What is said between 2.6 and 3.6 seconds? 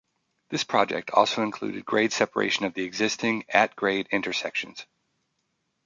of the existing